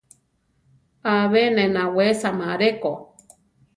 Abe 1.15 1.43
ne 1.55 1.65
nawesama 1.73 2.43
areko. 2.53 2.91